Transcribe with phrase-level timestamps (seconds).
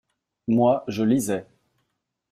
[0.47, 1.45] Moi, je lisais.